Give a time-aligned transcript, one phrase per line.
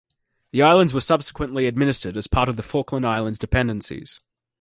[0.49, 4.19] The Islands were subsequently administered as part of the Falkland Islands Dependencies.